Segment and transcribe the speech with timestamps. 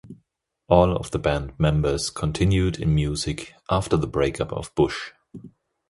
[0.67, 5.11] All of the band members continued in music after the breakup of Bush.